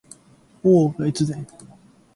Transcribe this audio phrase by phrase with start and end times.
[0.63, 1.45] 大岡越前